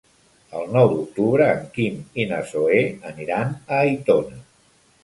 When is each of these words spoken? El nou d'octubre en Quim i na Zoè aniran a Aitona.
El 0.59 0.63
nou 0.75 0.87
d'octubre 0.93 1.47
en 1.57 1.69
Quim 1.77 2.01
i 2.25 2.27
na 2.33 2.41
Zoè 2.55 2.83
aniran 3.13 3.55
a 3.59 3.85
Aitona. 3.87 4.45